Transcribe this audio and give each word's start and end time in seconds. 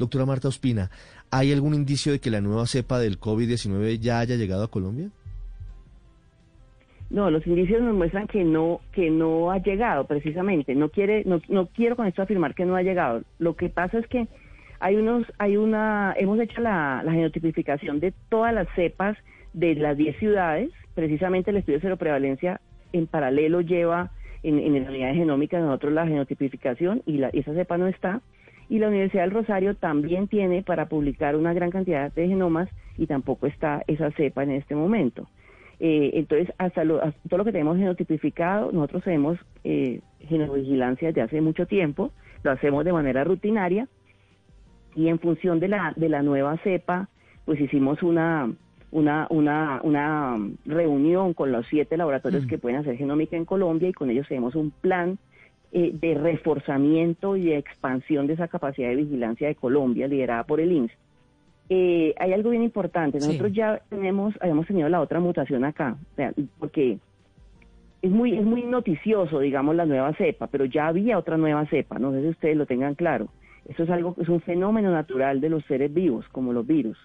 Doctora 0.00 0.24
Marta 0.24 0.48
Ospina, 0.48 0.90
¿hay 1.30 1.52
algún 1.52 1.74
indicio 1.74 2.10
de 2.10 2.20
que 2.20 2.30
la 2.30 2.40
nueva 2.40 2.66
cepa 2.66 2.98
del 2.98 3.20
COVID-19 3.20 3.98
ya 3.98 4.18
haya 4.18 4.36
llegado 4.36 4.64
a 4.64 4.70
Colombia? 4.70 5.10
No, 7.10 7.30
los 7.30 7.46
indicios 7.46 7.82
nos 7.82 7.94
muestran 7.94 8.26
que 8.26 8.42
no 8.42 8.80
que 8.92 9.10
no 9.10 9.50
ha 9.50 9.58
llegado 9.58 10.06
precisamente. 10.06 10.74
No 10.74 10.88
quiere 10.88 11.22
no, 11.26 11.42
no 11.48 11.66
quiero 11.66 11.96
con 11.96 12.06
esto 12.06 12.22
afirmar 12.22 12.54
que 12.54 12.64
no 12.64 12.76
ha 12.76 12.82
llegado. 12.82 13.22
Lo 13.38 13.56
que 13.56 13.68
pasa 13.68 13.98
es 13.98 14.06
que 14.06 14.26
hay 14.78 14.96
unos 14.96 15.26
hay 15.36 15.58
una 15.58 16.14
hemos 16.16 16.40
hecho 16.40 16.62
la, 16.62 17.02
la 17.04 17.12
genotipificación 17.12 18.00
de 18.00 18.14
todas 18.30 18.54
las 18.54 18.68
cepas 18.74 19.18
de 19.52 19.74
las 19.74 19.98
10 19.98 20.16
ciudades. 20.18 20.70
Precisamente 20.94 21.50
el 21.50 21.58
estudio 21.58 21.78
de 21.78 21.82
seroprevalencia 21.82 22.62
en 22.94 23.06
paralelo 23.06 23.60
lleva 23.60 24.12
en, 24.42 24.58
en 24.60 24.82
la 24.82 24.88
unidad 24.88 25.08
de 25.08 25.14
genómica 25.16 25.60
nosotros 25.60 25.92
la 25.92 26.06
genotipificación 26.06 27.02
y 27.04 27.18
la, 27.18 27.28
esa 27.28 27.52
cepa 27.52 27.76
no 27.76 27.86
está. 27.86 28.22
Y 28.70 28.78
la 28.78 28.88
Universidad 28.88 29.24
del 29.24 29.32
Rosario 29.32 29.74
también 29.74 30.28
tiene 30.28 30.62
para 30.62 30.88
publicar 30.88 31.36
una 31.36 31.52
gran 31.52 31.70
cantidad 31.70 32.10
de 32.12 32.28
genomas 32.28 32.70
y 32.96 33.06
tampoco 33.06 33.46
está 33.46 33.82
esa 33.88 34.12
cepa 34.12 34.44
en 34.44 34.52
este 34.52 34.74
momento. 34.74 35.28
Eh, 35.80 36.12
entonces, 36.14 36.54
hasta, 36.56 36.84
todo 36.84 37.38
lo 37.38 37.44
que 37.44 37.52
tenemos 37.52 37.76
genotipificado, 37.76 38.70
nosotros 38.70 39.02
hacemos 39.02 39.38
eh, 39.64 40.00
genovigilancia 40.20 41.08
desde 41.08 41.22
hace 41.22 41.40
mucho 41.40 41.66
tiempo, 41.66 42.12
lo 42.44 42.52
hacemos 42.52 42.84
de 42.84 42.92
manera 42.92 43.24
rutinaria 43.24 43.88
y 44.94 45.08
en 45.08 45.18
función 45.18 45.58
de 45.58 45.68
la, 45.68 45.92
de 45.96 46.08
la 46.08 46.22
nueva 46.22 46.56
cepa, 46.58 47.08
pues 47.46 47.60
hicimos 47.60 48.02
una, 48.04 48.52
una, 48.92 49.26
una, 49.30 49.80
una 49.82 50.38
reunión 50.64 51.34
con 51.34 51.50
los 51.50 51.66
siete 51.66 51.96
laboratorios 51.96 52.44
mm. 52.44 52.48
que 52.48 52.58
pueden 52.58 52.78
hacer 52.78 52.96
genómica 52.96 53.36
en 53.36 53.44
Colombia 53.44 53.88
y 53.88 53.92
con 53.92 54.10
ellos 54.10 54.28
tenemos 54.28 54.54
un 54.54 54.70
plan 54.70 55.18
eh, 55.72 55.90
de 55.94 56.14
reforzamiento 56.14 57.36
y 57.36 57.46
de 57.46 57.58
expansión 57.58 58.26
de 58.26 58.34
esa 58.34 58.48
capacidad 58.48 58.88
de 58.88 58.96
vigilancia 58.96 59.48
de 59.48 59.54
Colombia, 59.54 60.08
liderada 60.08 60.44
por 60.44 60.60
el 60.60 60.72
INSS. 60.72 60.92
Eh, 61.68 62.14
hay 62.18 62.32
algo 62.32 62.50
bien 62.50 62.64
importante. 62.64 63.18
Nosotros 63.18 63.52
ya 63.52 63.80
tenemos, 63.88 64.34
habíamos 64.40 64.66
tenido 64.66 64.88
la 64.88 65.00
otra 65.00 65.20
mutación 65.20 65.64
acá, 65.64 65.96
porque 66.58 66.98
es 68.02 68.10
muy, 68.10 68.36
es 68.36 68.44
muy 68.44 68.64
noticioso, 68.64 69.38
digamos, 69.38 69.76
la 69.76 69.86
nueva 69.86 70.12
cepa, 70.14 70.48
pero 70.48 70.64
ya 70.64 70.88
había 70.88 71.18
otra 71.18 71.36
nueva 71.36 71.64
cepa. 71.66 72.00
No 72.00 72.10
sé 72.12 72.22
si 72.22 72.28
ustedes 72.28 72.56
lo 72.56 72.66
tengan 72.66 72.96
claro. 72.96 73.28
Eso 73.68 73.84
es 73.84 73.90
algo, 73.90 74.16
es 74.20 74.28
un 74.28 74.40
fenómeno 74.40 74.90
natural 74.90 75.40
de 75.40 75.50
los 75.50 75.64
seres 75.66 75.94
vivos, 75.94 76.26
como 76.32 76.52
los 76.52 76.66
virus. 76.66 76.98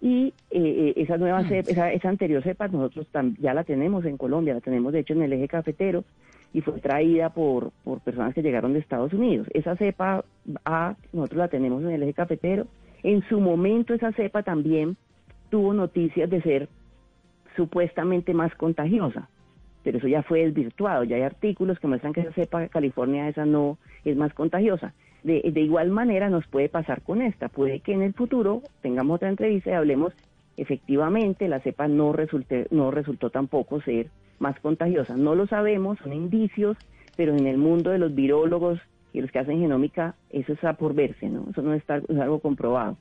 Y 0.00 0.34
eh, 0.50 0.60
eh, 0.60 0.94
esa 0.96 1.16
nueva 1.16 1.42
mm. 1.42 1.48
cepa, 1.48 1.92
esa, 1.92 2.08
anterior 2.08 2.42
cepa, 2.42 2.66
nosotros 2.68 3.06
ya 3.38 3.54
la 3.54 3.62
tenemos 3.64 4.04
en 4.04 4.16
Colombia, 4.16 4.54
la 4.54 4.60
tenemos 4.60 4.92
de 4.92 5.00
hecho 5.00 5.14
en 5.14 5.22
el 5.22 5.32
eje 5.32 5.48
cafetero 5.48 6.04
y 6.52 6.60
fue 6.60 6.80
traída 6.80 7.30
por, 7.30 7.70
por 7.84 8.00
personas 8.00 8.34
que 8.34 8.42
llegaron 8.42 8.72
de 8.72 8.78
Estados 8.78 9.12
Unidos. 9.12 9.46
Esa 9.52 9.76
cepa 9.76 10.24
A, 10.64 10.96
nosotros 11.12 11.38
la 11.38 11.48
tenemos 11.48 11.82
en 11.82 11.90
el 11.90 12.02
eje 12.02 12.14
cafetero 12.14 12.66
en 13.06 13.22
su 13.28 13.40
momento 13.40 13.94
esa 13.94 14.10
cepa 14.12 14.42
también 14.42 14.96
tuvo 15.48 15.72
noticias 15.72 16.28
de 16.28 16.42
ser 16.42 16.68
supuestamente 17.54 18.34
más 18.34 18.52
contagiosa, 18.56 19.28
pero 19.84 19.98
eso 19.98 20.08
ya 20.08 20.24
fue 20.24 20.40
desvirtuado, 20.44 21.04
ya 21.04 21.14
hay 21.14 21.22
artículos 21.22 21.78
que 21.78 21.86
muestran 21.86 22.12
que 22.12 22.22
esa 22.22 22.32
cepa 22.32 22.66
California 22.66 23.28
esa 23.28 23.46
no 23.46 23.78
es 24.04 24.16
más 24.16 24.34
contagiosa. 24.34 24.92
De, 25.22 25.40
igual 25.54 25.90
manera 25.90 26.30
nos 26.30 26.46
puede 26.48 26.68
pasar 26.68 27.02
con 27.02 27.22
esta, 27.22 27.48
puede 27.48 27.78
que 27.78 27.92
en 27.92 28.02
el 28.02 28.12
futuro 28.12 28.62
tengamos 28.82 29.16
otra 29.16 29.28
entrevista 29.28 29.70
y 29.70 29.74
hablemos 29.74 30.12
efectivamente 30.56 31.48
la 31.48 31.60
cepa 31.60 31.88
no, 31.88 32.12
resulte, 32.12 32.66
no 32.70 32.90
resultó 32.90 33.30
tampoco 33.30 33.80
ser 33.80 34.08
más 34.38 34.58
contagiosa. 34.60 35.16
No 35.16 35.34
lo 35.34 35.46
sabemos, 35.46 35.98
son 36.02 36.12
indicios, 36.12 36.76
pero 37.16 37.34
en 37.34 37.46
el 37.46 37.58
mundo 37.58 37.90
de 37.90 37.98
los 37.98 38.14
virólogos 38.14 38.80
y 39.12 39.20
los 39.20 39.30
que 39.30 39.38
hacen 39.38 39.60
genómica, 39.60 40.14
eso 40.30 40.52
está 40.52 40.74
por 40.74 40.94
verse, 40.94 41.28
¿no? 41.28 41.46
Eso 41.50 41.62
no 41.62 41.72
está, 41.72 41.96
es 41.96 42.18
algo 42.18 42.40
comprobado. 42.40 42.96